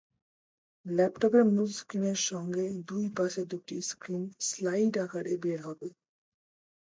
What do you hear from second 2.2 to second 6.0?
সঙ্গে দুই পাশে দুটি স্ক্রিন স্লাইড আকারে বের হবে।